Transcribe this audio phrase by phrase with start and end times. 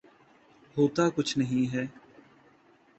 [0.77, 1.85] ہوتا کچھ نہیں ہے۔